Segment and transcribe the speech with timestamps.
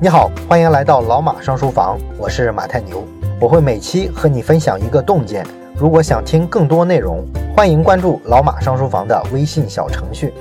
[0.00, 3.04] 你好，欢迎来到老马上书房，我是马太牛，
[3.40, 5.44] 我会每期和你分享一个洞见。
[5.74, 7.26] 如果想听更多内容，
[7.56, 10.32] 欢迎关注老马上书房的微信小程序。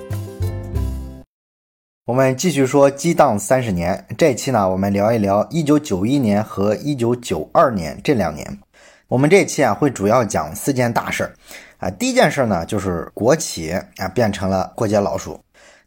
[2.06, 8.60] 我们继续说激荡三十年，这期呢，我们聊一聊一九九一年和一九九二年这两年。
[9.08, 11.34] 我们这期啊，会主要讲四件大事儿
[11.80, 11.90] 啊。
[11.90, 15.40] 第一件事呢，就是国企啊变成了过街老鼠。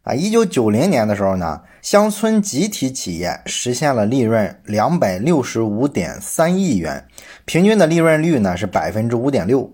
[0.03, 7.03] 啊，一九九零年的时候呢，乡村集体企业实现了利润两百六十五点三亿元，
[7.45, 9.67] 平均的利润率呢是百分之五点六，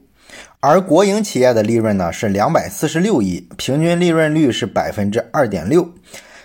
[0.62, 5.86] 而国营企业的利润呢是两百四十六亿，平均利润率是百分之二点六。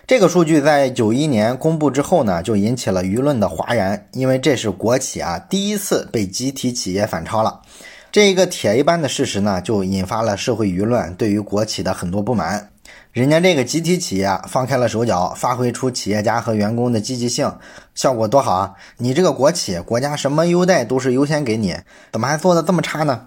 [0.05, 7.63] 这个数据在九一年公布之后呢，就引起了舆论的哗然，因为这是国企啊第一次被集体企业反超了。
[8.11, 12.69] 这一个铁一般的事实呢，就引发了社会舆论对于国企的很多不满。
[13.13, 17.55] 人家这个集体企业放开了手脚，发挥出企业家和员工的积极性，
[17.95, 18.75] 效果多好啊！
[18.97, 21.77] 你这个国企，国家什么优待都是优先给你，
[22.11, 23.27] 怎么还做的这么差呢？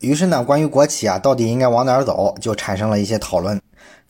[0.00, 3.58] 于是呢，关于国企啊，到底应该往哪儿走，就产生了一些讨论。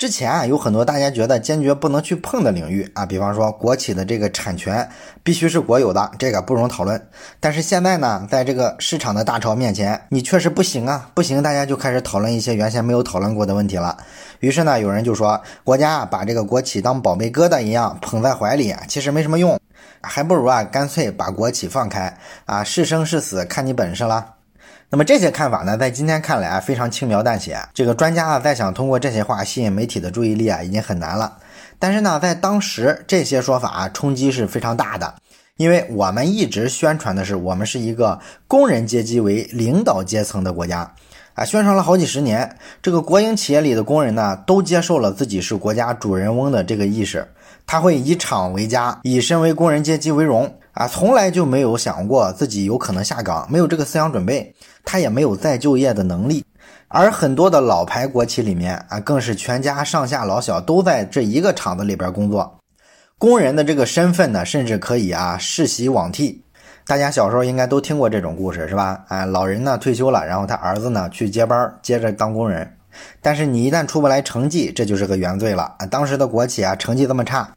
[0.03, 4.91] 之前啊，有很多大家觉得坚决不能去碰的领域啊，比方说国企的这个产权
[5.23, 7.01] 必须是国有的，这个不容讨论。
[7.39, 13.97] 但是现在呢，在这个市场的大潮面前，你确实不行啊，不行，大家就开始讨论一些原先没有讨论过的问题了。
[14.41, 19.57] 于是呢，有人就说，国家把这个国企当宝贝疙瘩一样捧在怀里，其实没什么用，
[20.01, 24.32] 还不如啊，干脆把国企放开啊，是生是死看你本事了。
[24.95, 27.59] 那么这些看法呢，在今天看来啊，非常轻描淡写。
[27.73, 31.39] 这个专家啊，再想通过这些话吸引媒体的注意力啊，已经很难了。
[31.79, 35.15] 但是呢，在当时这些说法啊冲击是非常大的，
[35.57, 40.93] 因为我们一直宣传的是我们是一个工人阶级为领导阶层的国家
[41.33, 42.55] 啊，宣传了好几十年。
[42.83, 47.27] 这个国营企业里的工人呢，都接受了自己是国家主人翁的这个意识，
[47.67, 54.55] 他会以厂为家，以身为工人阶级为荣啊，从来就没有想过自己有可能下岗，没有这个思想准备。
[54.85, 56.45] 他也没有再就业的能力，
[56.89, 62.59] 而很多的老牌国企里面啊，更是全家上下老小都在这一个厂子里边工作，
[63.17, 66.43] 工人的这个身份呢，甚至可以啊世袭罔替。
[66.85, 69.05] 大家小时候应该都听过这种故事是吧？
[69.07, 72.77] 啊，老人呢退休了，然后他儿子呢去接班，接着当工人。
[73.23, 75.87] 但是你一旦出不来成绩，这就是个原罪了啊！
[75.87, 77.49] 当时的国企啊，成绩这么差，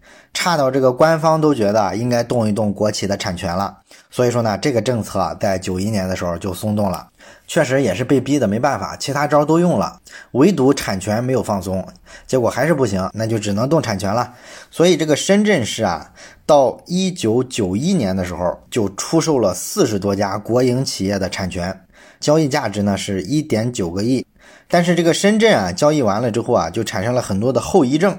[0.46, 3.78] 看到这个官方都觉得应该动一动国企的产权了。
[4.12, 7.08] 所以说呢，这个政策在九一年的时候就松动了。
[7.48, 10.00] 确实也是被逼的没办法，其他招都用了，
[10.34, 11.84] 唯独产权没有放松，
[12.28, 14.36] 结果还是不行，那就只能动产权了。
[14.70, 16.12] 所以这个深圳市啊，
[16.46, 21.82] 到一九九一年的时候就出售了四十多家国营企业的产权，
[22.20, 24.24] 交易价值呢是一点九个亿。
[24.68, 28.16] 但是这个深圳啊，交易完了之后啊，就产生了很多的后遗症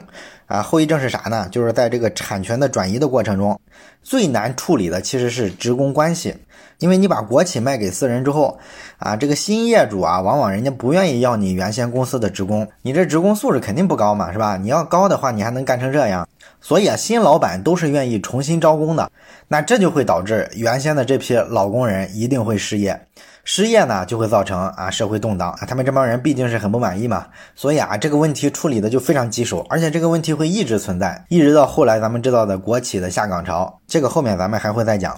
[0.47, 0.63] 啊。
[0.63, 1.49] 后遗症是啥呢？
[1.51, 3.61] 就是在这个产权的转移的过程中，
[4.03, 6.35] 最难处理的其实是职工关系。
[6.79, 8.59] 因为你把国企卖给私人之后，
[8.99, 14.59] 啊，这个新业主啊，往往人家不愿意要你原先公司的职工，你这职工素质肯定不高嘛，是吧？
[14.59, 16.29] 你要高的话，你还能干成这样？
[16.61, 19.11] 所以啊，新老板都是愿意重新招工的，
[19.49, 23.01] 那这就会导致原先的这批老工人一定会失业，
[23.49, 35.17] 失业呢就会造成啊社会动荡啊，他们这帮人毕竟是很不满意嘛，所以啊这个问题处理的就非常棘手，而且这个问题会一直存在，一直到后来咱们知道的国企的下岗潮，这个后面咱们还会再讲。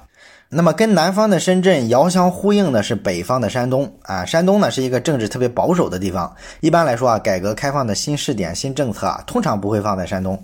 [0.51, 6.31] 那么跟南方的深圳遥相呼应的是北方的山东啊，山东呢是一个政治特别保守的地方，
[6.61, 10.39] 一般来说啊，改革开放的新试点、新政策啊，通常不会放在山东。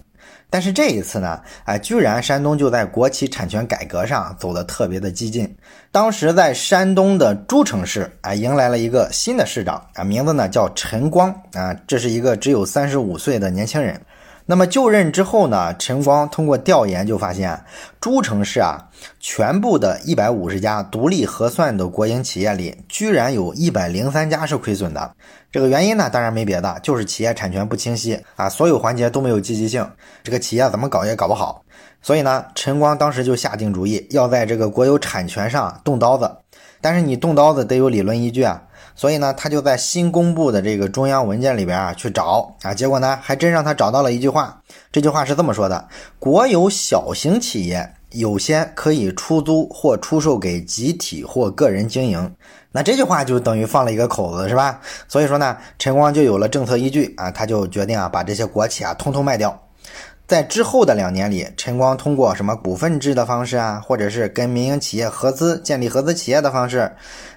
[0.51, 5.53] 但是这一次呢，哎，居然山东就在国企产权改革上走得特别的激进。
[5.91, 14.01] 当时在山东的诸城市啊，迎来了一个新的市长啊，名字呢叫陈光啊，这是一个只有三十五岁的年轻人。
[14.47, 17.65] 那么就任之后呢，陈光通过调研就发现，
[17.99, 18.89] 诸城市啊，
[19.19, 25.15] 全部的一百五十家独立核算的国营企业里，居然有一百零三家是亏损的。
[25.51, 29.89] 这个原因呢，当然没别的，就是企业产权不清晰啊，所有环节都没有积极性，
[30.23, 31.63] 这个企业怎么搞也搞不好。
[32.03, 36.31] 所以呢，陈光当时就下定主意，要在这个国有产权上动刀子。
[36.85, 38.63] 但是你动刀子得有理论依据啊。
[38.95, 44.61] 所以呢，他就在新公布的这个中央文件里边啊去找啊，结果呢，还真让他找到了一句话。
[44.93, 45.89] 这句话是这么说的：
[46.19, 52.31] 国有小型企业有些可以出租或出售给集体或个人经营。
[52.71, 54.79] 那这句话就等于放了一个口子，是吧？
[55.09, 59.59] 所以说呢，陈光就有了政策依据啊，他就决定啊把这些国企啊通通卖掉。
[60.27, 66.91] 在之后的两年里，晨光通过什么股份制的方式啊，或者是跟民营企业合资建立合资企业的方式，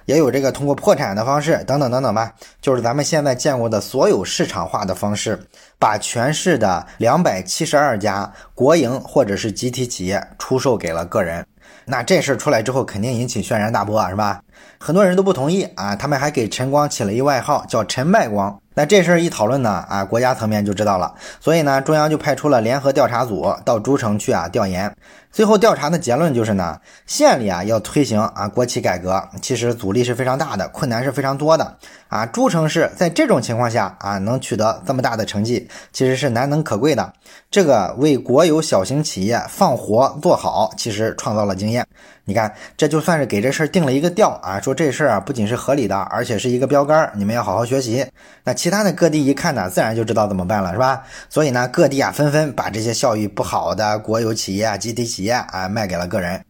[0.06, 2.32] 也有这个通过破产的方式等等等等吧，
[2.62, 5.38] 就是咱们现在见过的所有市场化的方式，
[5.78, 11.46] 把全市的两百七十二家国营或者是集体企业出售给了个人。
[11.84, 14.40] 那这事儿出来之后，肯定引起轩然大波啊，是吧？
[14.78, 18.58] 很多人都不同意啊，他们还给晨光起了一外号，叫“陈卖光”。
[18.78, 24.94] 那这事儿一讨论呢，啊，国家层面就知道了，所以呢，中央就派出了联合调查组到诸城去啊调研。
[25.30, 31.76] 最后调查的结论就是呢，县里啊要推行啊国企改革，其实阻力是非常大的，困难是非常多的
[32.08, 32.26] 啊。
[32.26, 37.12] 诸城市在这种情况下啊能取得这么大的成绩，其实是难能可贵的。
[37.50, 41.86] 这个为国有小型企业放活做好，其实创造了经验。
[42.24, 48.06] 你看，这就算是给这事儿定了一个调啊，说这事儿啊不仅是合理的，而且是一个标杆，你们要好好学习。
[48.44, 51.02] 那其他的各地一看呢，自然就知道怎么办了，是吧？
[51.30, 56.40] 所以呢，各地啊纷纷把这些效益不好的国有企业啊、集体企业啊卖给了个人。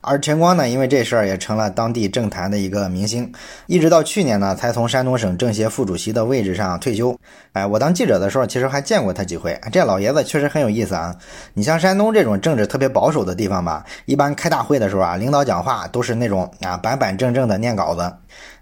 [0.00, 3.30] 而陈光呢，因为这事儿也成了当地政坛的一个明星，
[3.66, 7.18] 一直到去年呢，才从山东省政协副主席的位置上退休。
[7.52, 9.58] 哎，我当记者的时候，其实还见过他几回。
[9.72, 11.14] 这老爷子确实很有意思啊。
[11.52, 18.12] 你像山东这种政治特别保守的地方吧，一般开大会的时候啊，领导讲话都是那种啊板板正正的念稿子。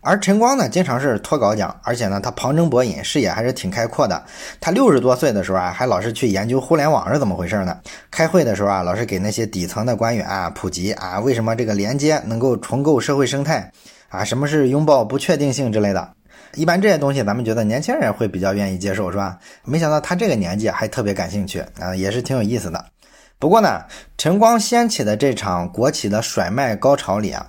[0.06, 4.24] 而陈光呢，经常是脱稿讲，而且呢，他旁征博引，视野还是挺开阔的。
[4.60, 7.76] 他六十多岁的时候啊，还老是去研究互联网是怎么回事儿呢。
[8.08, 13.68] 开会的时候啊，老是给那些底层的官员啊普及啊，为什么这个连接能够重构社会生态
[14.08, 16.08] 啊，什么是拥抱不确定性之类的。
[16.54, 19.36] 一般这些东西，咱们觉得年轻人会比较愿意接受，是吧？
[19.64, 22.84] 没想到他这个年纪还特别感兴趣啊，也是挺有意思的。
[23.40, 23.82] 不过呢，
[24.16, 27.44] 陈光掀起的这场国企的甩卖高潮里啊。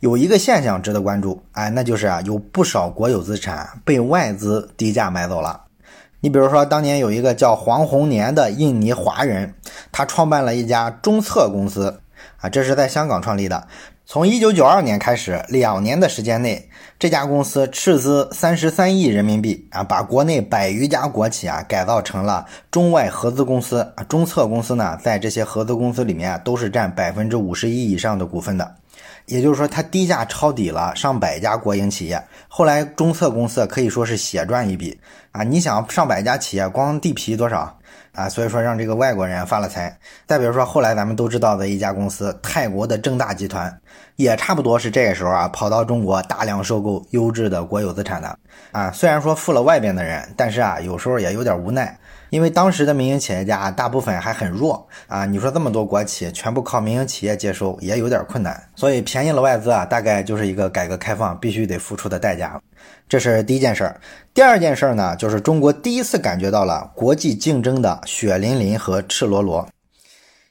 [0.00, 5.62] 有一个现象值得关注，哎，那就是啊，有不少国有资产被外资低价买走了。
[6.20, 9.54] 你比如说，当年有一个叫黄宏年的印尼华人，
[9.90, 12.00] 他创办了一家中策公司，
[12.40, 13.66] 啊，这是在香港创立的。
[14.06, 16.68] 从一九九二年开始，两年的时间内，
[16.98, 23.80] 这家公司斥资三十三亿人民币，啊，把国内百余家国企啊改造成了中外合资公司。
[23.96, 28.76] 啊，中策公司呢，在这些合资公司里面都是占百分之五十一以上的股份的。
[29.28, 34.98] 也就是说，它低价抄底了上百家国营企业，后来中策公司可以说是血赚一笔
[35.32, 35.42] 啊！
[35.42, 37.78] 你想，上百家企业光地皮多少
[38.14, 38.28] 啊？
[38.28, 39.98] 所以说让这个外国人发了财。
[40.26, 43.80] 再比如说，后来咱们都知道的一家公司，泰国的正大集团，
[44.16, 48.38] 也差不多是这个时候啊，跑到中国大量收购优质的国有资产的
[48.72, 48.90] 啊。
[48.90, 51.98] 虽然说富了外边的人，但是啊，有时候也有点无奈。
[52.30, 62.60] 因为当时的民营企业家大部分还很弱啊，你说这么多国企全部靠民营企业接收也有点困难，所以便宜了外资啊，大概就是一个改革开放必须得付出的代价。
[63.08, 63.98] 这是第一件事儿。
[64.34, 69.66] 第二件事儿呢，就是中国第一次感觉到了国际竞争的血淋淋和赤裸裸。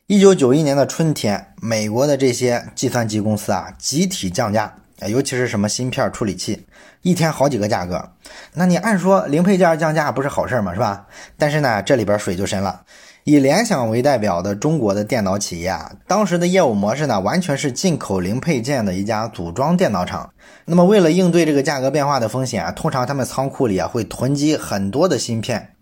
[0.10, 4.74] 一九九一年的春天，美国的这些计算机公司啊，集体降价。
[5.10, 6.66] 尤其是什么芯片处理器，
[7.02, 8.10] 一天好几个价格，
[8.54, 10.74] 那你按说零配件降价不是好事吗？
[10.74, 11.06] 是吧？
[11.38, 12.84] 但是呢，这里边水就深了。
[13.26, 20.32] 以联想为代表的中国的电脑企业啊，当时的业务模式呢，完全是进口零配件的一家组装电脑厂。
[20.64, 25.74] 那么为了应对这个价格变化的风险啊，通常他们仓库里啊会囤积很多的芯片。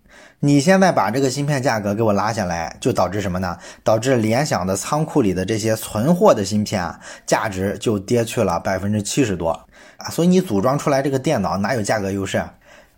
[0.41, 3.57] 你现在把这个芯片价格给我拉下来，就导致什么呢？
[3.83, 9.49] 导致联想的仓库里的这些存货的芯片啊，价值就跌去了百分之七十多
[9.97, 10.09] 啊！
[10.11, 12.43] 所以你组装出来这个电脑哪有价格优势？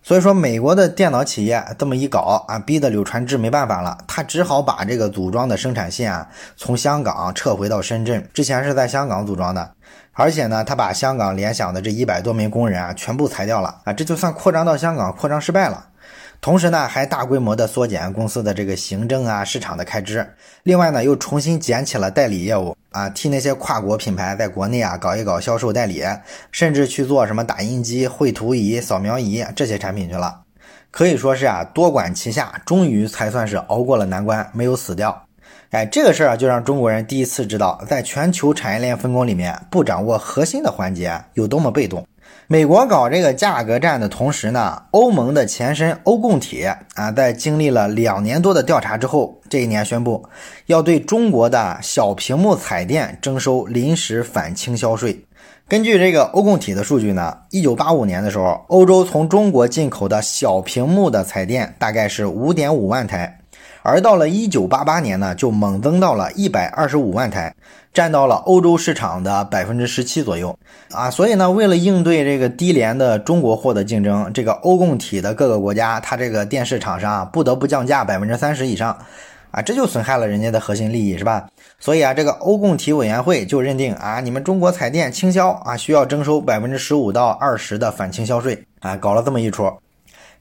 [0.04, 8.28] 所以说美国的电脑企业这么一搞啊，逼得柳传志没办法了，他只好把这个组装的生产线啊从香港撤回到深圳。
[8.34, 9.72] 之前是在香港组装的，
[10.20, 13.94] 而且呢，他把香港联想的这一百多名工人啊全部裁掉了啊！
[13.94, 15.90] 这就算扩张到香港，扩张失败了。
[16.42, 20.28] 同时呢，还大规模的缩减公司的这个行政啊、市场的开支。
[20.64, 26.04] 另外呢，又重新捡起了代理业务啊，替那些跨国品牌在国内啊搞一搞销售代理，
[26.52, 30.42] 甚至去做什么打印机、绘图仪、扫描仪这些产品去了。
[30.90, 35.27] 可以说是啊，多管齐下，终于才算是熬过了难关，没有死掉。
[35.72, 42.06] 哎，这个事儿啊，就让中国人第一次知道，在全球产业链分工里面，不掌握核心的环节有多么被动。
[42.48, 50.24] 美国搞这个价格战的同时呢，欧盟的前身欧共体啊，在经历了两年多的调查之后，这一年宣布
[50.68, 55.22] 要对中国的小屏幕彩电征收临时反倾销税。
[55.68, 63.37] 根据这个欧共体的数据呢，一九八五年的时候，欧洲从中国进口的小屏幕的彩电大概是五点五万台。
[63.88, 67.56] 而到了一九八八年呢，就猛增到了一百二十五万台，
[67.94, 70.54] 占到了欧洲市场的百分之十七左右
[70.92, 71.10] 啊！
[71.10, 78.90] 所以呢，为了应对这个低廉的中国货的竞争，这个欧共体的各个国家，它这个电视厂商啊，不得不降价百分之三十以上
[79.52, 81.48] 啊，这就损害了人家的核心利益，是吧？
[81.80, 89.72] 所以啊，这个欧共体委员会就认定啊，你们中国彩电倾销啊，需要征收百分之十五到二十的反倾销税啊，搞了这么一出。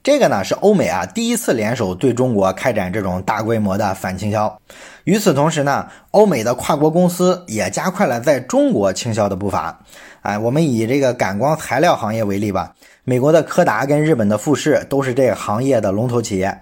[0.07, 4.57] 这个呢是欧美啊第一次联手对中国开展这种大规模的反倾销。
[5.03, 9.77] 与此同时呢，欧美的跨国公司也加快了在中国倾销的步伐。
[10.23, 12.73] 哎，我们以这个感光材料行业为例吧，
[13.03, 16.57] 美国的柯达跟日本的富士都是这个行业的龙头企业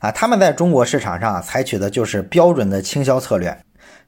[0.00, 0.10] 啊。
[0.10, 3.56] 他们在中国市场上采取的就是标准的倾销策略。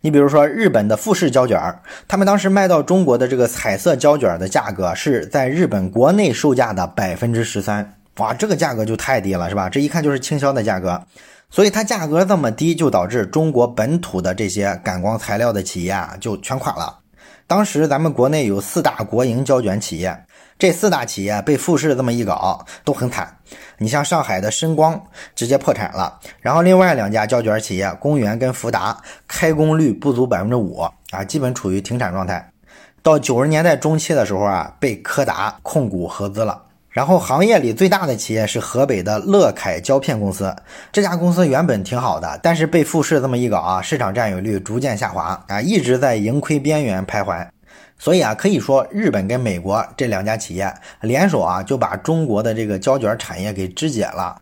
[0.03, 1.59] 你比如说日本的富士胶卷，
[2.07, 7.95] 他们当时卖到中国的这个彩色胶卷的价格是在日本国内售价的百分之十三。
[8.19, 9.69] 哇，这个价格就太低了，是吧？
[9.69, 11.03] 这一看就是倾销的价格，
[11.49, 16.99] 所以它价格这么低，就导致中国本土的这些感光材料的企业啊，就全垮了。
[17.47, 20.25] 当时咱们国内有四大国营胶卷企业，
[20.59, 23.37] 这四大企业被富士这么一搞，都很惨。
[23.79, 25.03] 你像上海的深光
[25.35, 32.51] 直接破产了，然后另外两家胶卷企业公园跟福达开工率不足百分之五啊，基本处于停产状态。
[33.03, 36.63] 到九十年代中期的时候啊，被柯达控股合资了。
[36.93, 40.55] 然后行业里最大的企业是河北的乐凯胶片公司，
[40.93, 47.49] 这家公司原本挺好的，但是被富士这么一搞啊，市场占有率逐渐下滑啊，一直在盈亏边缘徘徊。
[47.99, 50.71] 所以啊，可以说日本跟美国这两家企业
[51.01, 54.37] 联手啊，就把中国的这个胶卷产业给肢解了。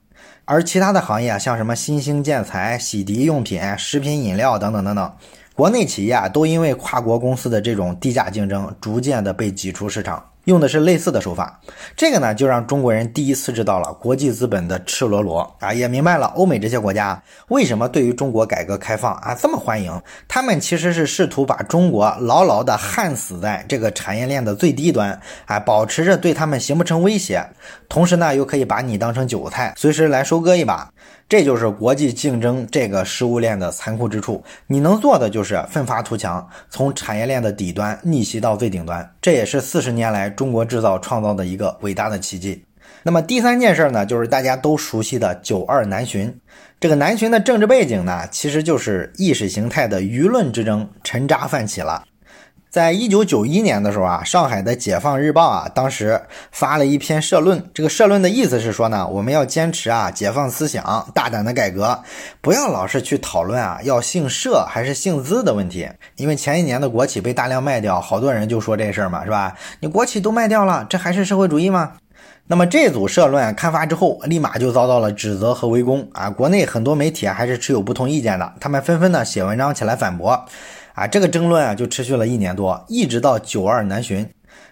[0.45, 5.12] 而其他的行业像什么新兴建材、洗涤用品、食品饮料等等等等，
[5.54, 10.25] 国内企业啊，都因为跨国公司的这种低价竞争，逐渐的被挤出市场。
[10.44, 11.61] 用的是类似的手法，
[11.97, 19.92] 这个呢就让中国人第一次知道了国际资本的赤裸裸啊，也明白了欧美这些国家为什么对于中国改革开放啊这么欢迎。
[20.26, 27.47] 他们其实是试图把中国牢牢的焊死在这个产业链的最低端，啊，保持着对他们形不成威胁，
[27.88, 30.90] 同时呢又可以把你当成韭菜，随时来收割一把。
[31.30, 34.42] 这就是国际竞争这个食物链的残酷之处。
[34.66, 39.08] 你能做的就是奋发图强，从产业链的底端逆袭到最顶端。
[39.22, 42.64] 这也是四十年来中国制造创造的一个伟大的奇迹。
[43.04, 46.37] 那么第三件事呢，就是大家都熟悉的九二南巡。
[46.80, 52.02] 这个南巡的政治背景呢，其实就是意识形态的舆论之争，沉渣泛起了。
[52.70, 56.22] 在一九九一年的时候啊，上海的《解放日报》啊，当时
[56.52, 57.60] 发了一篇社论。
[57.74, 62.00] 这个社论的意思是说呢，我们要坚持啊解放思想，大胆的改革，
[62.40, 65.88] 不要老是去讨论啊要姓社还是姓资的问题。
[66.14, 69.52] 因为前一年的国企被大量卖掉，好多人就说这事儿嘛，是吧？
[69.80, 71.94] 你国企都卖掉了，这还是社会主义吗？
[72.46, 76.30] 那么这组社论刊发之后，立马就遭到了指责和围攻啊！
[76.30, 80.44] 国内很多媒体还是持有不同意见的，他们纷纷呢写文章起来反驳。
[81.00, 84.28] 啊，这个争论啊就持续了一年多，一直到九二南巡。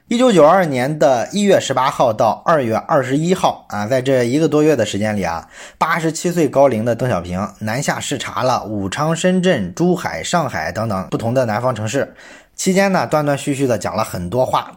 [0.08, 12.14] 一九九二年的一月十八号到二月二十一号啊，在这一个多月的时间里啊，八十七岁高龄的邓小平南下视察了武昌、深圳、珠海、上海等等不同的南方城市。
[12.54, 14.70] 期间呢，断断续续的讲了很多话。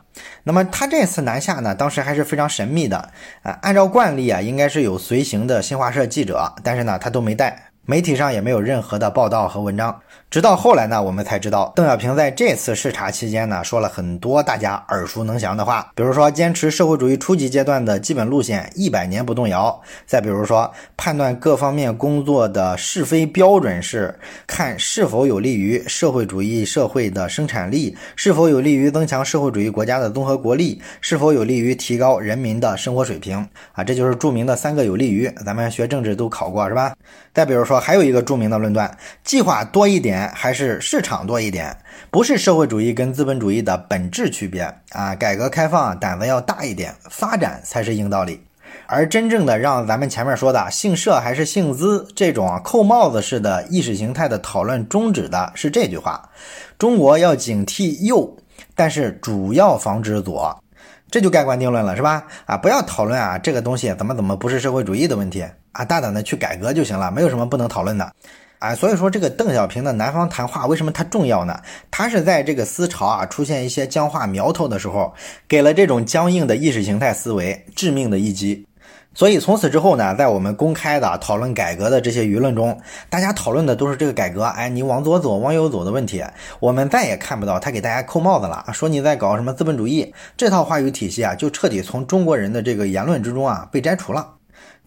[0.43, 2.97] 那么他这次南下呢，当时还是非常神秘的
[3.43, 3.59] 啊。
[3.61, 9.99] 按照惯例啊，应该是有随行的新华社记者，但是呢，他都没带，媒体上也没有任何的报道和文章。
[10.31, 36.95] 直到后来呢，我们才知道邓小平在这次视察期间呢，说了很多大家耳熟能详的话，比如说坚持社会主义初级阶段的基本路线，一百年不动摇；再比如说判断各方面工作的是非标准是看是否有利于社会主义社会的生产力，是否有利于增强社会主义国家的综合国力，是否有利于提高人民的生活水平啊，这就是著名的三个有利于，咱们学政治都考过是吧？
[37.33, 40.20] 再比如说还有一个著名的论断，计划多一点。
[40.29, 41.75] 还是市场多一点，
[42.09, 44.61] 不是社会主义跟资本主义的本质区别
[44.91, 45.15] 啊！
[45.15, 48.41] 改革开放胆子要大一点，发展才是硬道理。
[48.87, 56.29] 而真正的让咱们前面说的姓社还是姓资这种扣帽子式的意识形态的讨论终止的是这句话：
[56.77, 58.37] 中国要警惕右，
[58.75, 60.61] 但是主要防止左，
[61.09, 62.23] 这就盖棺定论了，是吧？
[62.45, 68.13] 啊，不要讨论啊，这个东西怎么怎么不是社会主义的问题啊，大胆的去改革就行了，没有什么不能讨论的。
[68.61, 71.59] 啊，所以说这个邓小平的南方谈话为什么它重要呢？
[71.89, 75.11] 他是在这个思潮啊出现一些僵化苗头的时候，
[75.47, 78.67] 给了这种僵硬的意识形态思维致命的一击。
[79.15, 86.23] 所以从此之后呢，在我们公开的讨论改革的这些舆论中，大家讨论的都是这个改革，哎，你往左走，往右走的问题。
[86.59, 94.35] 我们再也看不到他给大家扣帽子了，说你在搞什么资本主义，这套话语体系啊，就彻底从中国人的这个言论之中啊被摘除了。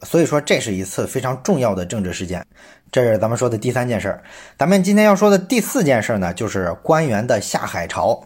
[0.03, 2.45] 所以说，这是一次非常重要的政治事件。
[2.93, 4.23] 这是咱们说的第三件事儿，
[4.59, 8.23] 咱们今天要说的第四件事呢，就是官员的下海潮。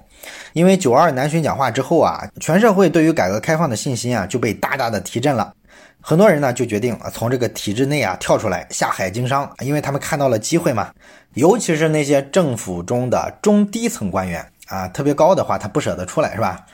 [0.52, 5.52] 因为九二南巡讲话之后啊，全社会对于改革开放的信心啊就被大大的提振了。
[6.00, 10.90] 很多人呢就决定从这个体制内啊跳出来下海经商，因为他们看到了机会嘛。
[11.34, 16.64] 尤其是那些政府中的中低层官员啊，特别高的话他不舍得出来是吧？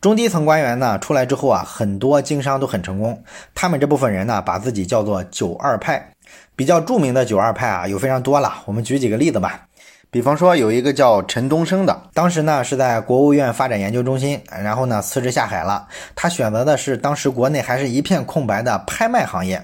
[0.00, 3.22] 中低层官员呢出来之后啊，很多经商都很成功。
[3.54, 6.10] 他们这部分人呢把自己叫做九二派，
[6.56, 9.66] 比较著名的九二派啊有非常多了，我们举几个例子吧。
[10.10, 15.88] 比方说有一个叫陈东升的，当时呢是在国务院发展研究中心，然后呢辞职下海了。
[16.14, 19.56] 他选择的是当时国内还是一片空白的拍卖行业，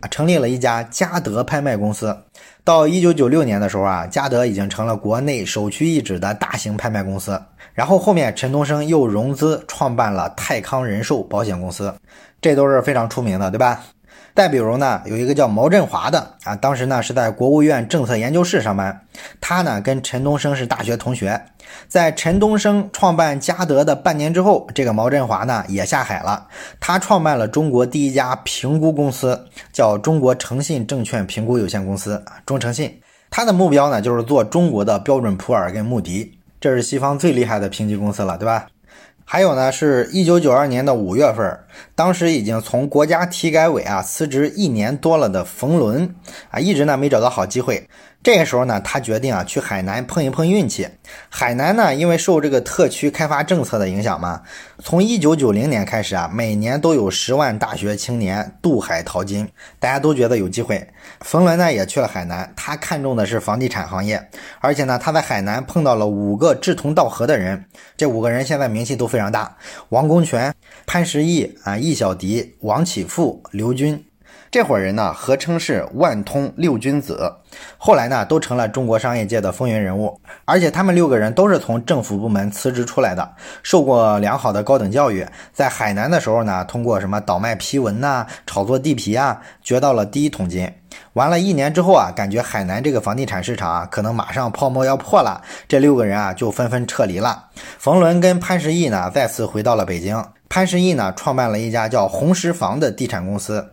[0.00, 2.16] 啊，成立了一家嘉德拍卖公司。
[2.64, 7.40] 到一九九六年的时候啊，嘉德已经成了国内首屈一指的大型拍卖公司。
[7.72, 11.94] 然后后面陈东升又融资创办了泰康人寿保险公司，
[12.40, 13.80] 这都是非常出名的，对吧？
[14.34, 18.98] 再比如呢，有一个叫毛振华的啊，当时呢是在国务院政策研究室上班。
[19.40, 21.38] 他呢跟陈东升是大学同学，
[21.88, 26.46] 在陈东升创办嘉德的半年之后，这个毛振华呢也下海了。
[26.78, 32.98] 他创办了中国第一家评估公司，叫中国诚信证券评估有限公司，中诚信。
[33.28, 38.66] 他的目标呢就是做中国的标准普尔跟穆迪，这是西方最厉害的评级公司了，对吧？
[39.32, 41.56] 还有呢，是一九九二年的五月份，
[41.94, 46.12] 当时已经从国家体改委啊辞职一年多了的冯仑
[46.50, 47.88] 啊，一直呢没找到好机会。
[48.22, 50.86] 这个时候呢，他决定啊去海南碰一碰运气。
[51.30, 54.42] 海南呢，因为受这个特区开发政策的影响嘛，
[54.78, 59.48] 从一九九零年开始啊，每年都有十万大学青年渡海淘金，
[59.78, 60.86] 大家都觉得有机会。
[61.20, 64.28] 冯仑呢也去了海南，他看中的是房地产行业，
[64.60, 67.64] 而且呢他在海南碰到了五个志同道合的人，
[67.96, 69.56] 这五个人现在名气都非常大：
[69.88, 74.04] 王功权、潘石屹啊、易小迪、王启富、刘军。
[74.50, 77.32] 这伙人呢，合称是万通六君子，
[77.78, 80.20] 后来呢，都成了中国商业界的风云人物。
[80.44, 83.30] 而且他们六个人都是从政府部门辞职出来的，
[83.62, 85.24] 受过良好的高等教育。
[85.52, 90.68] 在海南的时候呢，通过什么倒卖批文呐、炒作地皮啊，掘到了第一桶金。
[91.12, 97.44] 完了一年之后啊，感觉海南这个房地产市场啊，可能马上泡沫要破了，这六个人啊，就纷纷撤离了。
[97.78, 100.20] 冯仑跟潘石屹呢，再次回到了北京。
[100.48, 103.64] 潘石屹呢，创办了一家叫红石房的地产公司。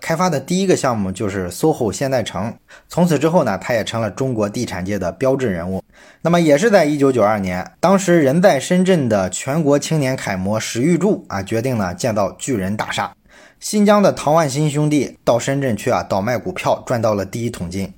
[0.00, 2.54] 开发的第一个项目就是 SOHO 现代城，
[2.88, 5.82] 从此之后呢，他也成了中国地产界的标志人物。
[6.22, 13.12] 那么也是在一九九二年，当时人在深圳的全国青年楷模史玉柱啊，决定呢建造巨人大厦。
[13.58, 17.92] 新疆的唐万新兄弟到深圳去啊倒卖股票，赚到了第一桶金。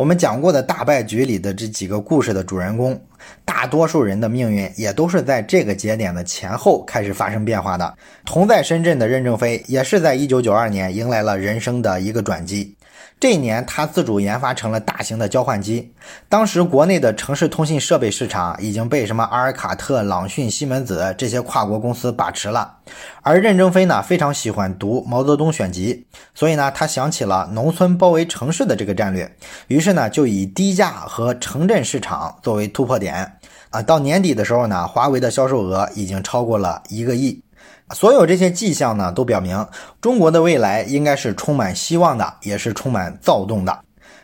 [0.00, 2.98] 我们讲过的大败局里的这几个故事的主人公。
[3.44, 7.94] 大多数人的命运也都是在这个节点的前后开始发生变化的。
[8.24, 12.74] 同在深圳的任正非也是在1992年迎来了人生的一个转机。
[13.18, 15.92] 这一年，他自主研发成了大型的交换机。
[16.28, 22.78] 当时国内的城市通信设备市场已经被什么阿尔卡特、朗讯、西门子这些跨国公司把持了。
[23.20, 29.30] 而任正非呢，非常喜欢读毛泽东选集，所以呢，他想起了农村包围城市的这个战略，
[29.68, 33.36] 于是呢，就以低价和城镇市场作为突破点。
[33.68, 37.40] 啊，到年底的时候呢，华为的销售额已经超过了一个亿。
[37.92, 39.66] 所有这些迹象呢，都表明
[40.00, 43.76] 中国的未来应该是充满希望的，也是充满躁动的。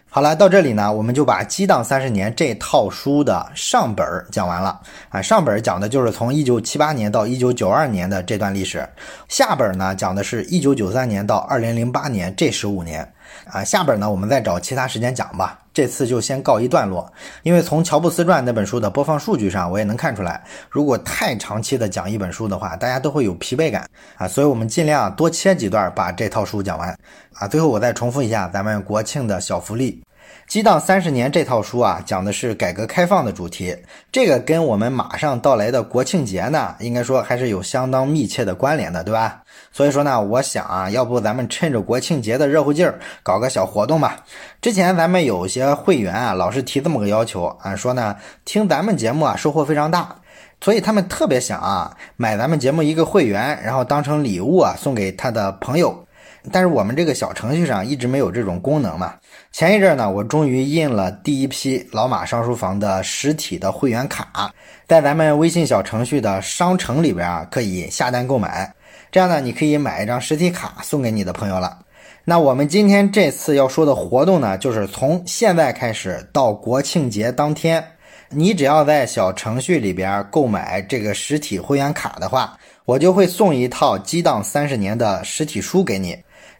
[0.09, 5.20] 好了，到这里呢，我们就把《激荡三十年》这套书的上本讲完了啊。
[5.20, 8.88] 上本讲的就是从一九七八年到一九九二年的这段历史，
[9.29, 13.12] 下本呢讲的是一九九三年到二零零八年这十五年。
[13.44, 15.59] 啊，下边呢我们再找其他时间讲吧。
[15.72, 24.27] 这次就先告一段落，因为从《乔布斯传》那本书的播放数据上，我也能看出来，如果太长期的讲一本书的话，大家都会有疲惫感啊。
[24.27, 26.99] 所以我们尽量多切几段把这套书讲完
[27.35, 27.46] 啊。
[27.46, 30.03] 最后我再重复一下咱们国庆的小福利。
[30.47, 33.77] 激荡三十年这套书啊，讲的是改革开放的主题，
[34.12, 39.43] 这个跟我们马上到来的国庆节呢，应该说还是有相当密切的关联的，对吧？
[39.73, 44.25] 所以说呢，我想啊，要不咱们趁着国庆节的热乎劲儿，搞个小活动吧。
[44.62, 50.15] 之前咱们有些会员啊，老是提这么个要求啊，说呢，听咱们节目啊，收获非常大，
[50.61, 56.05] 所以他们特别想啊，买咱们节目一个会员，然后当成礼物啊，送给他的朋友。
[56.53, 59.15] 但是我们这个小程序上一直没有这种功能嘛。
[59.57, 64.53] 前一阵呢，我终于印了第一批老马上书房的实体的会员卡，
[64.87, 68.71] 在咱们微信小程序的商城里边啊，可以下单购买。
[69.11, 71.79] 这样呢，你可以买一张实体卡送给你的朋友了。
[72.23, 77.83] 那我们今天这次要说的活动呢，就是从现在开始到国庆节当天，
[78.29, 86.14] 你只要在小程序里边购买这个实体会员卡的话，我就会送一套《激荡三十年》的实体书给你。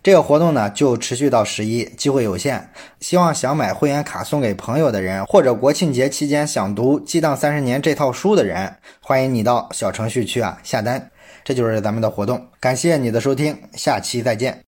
[0.07, 2.71] 这个活动呢，就持续到十一，机会有限。
[3.01, 11.11] 希望想买会员卡送给朋友的人，或者国庆节期间想读《激荡三十年》这套书的人，欢迎你到小程序去啊下单。
[11.43, 14.66] 这就是咱们的活动，感谢你的收听，下期再见。